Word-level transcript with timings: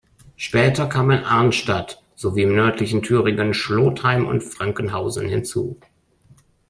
Später 0.35 0.87
kamen 0.87 1.25
Arnstadt 1.25 2.01
sowie 2.15 2.41
im 2.41 2.55
nördlichen 2.55 3.03
Thüringen 3.03 3.53
Schlotheim 3.53 4.25
und 4.25 4.41
Frankenhausen 4.41 5.29
hinzu. 5.29 5.77